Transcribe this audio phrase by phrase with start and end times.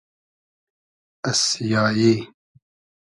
[1.23, 2.27] از سیایی